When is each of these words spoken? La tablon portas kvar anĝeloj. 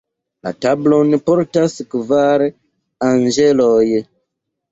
La 0.45 0.51
tablon 0.65 1.11
portas 1.27 1.75
kvar 1.91 2.45
anĝeloj. 3.11 3.85